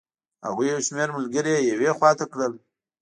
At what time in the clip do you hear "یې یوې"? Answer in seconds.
1.55-1.91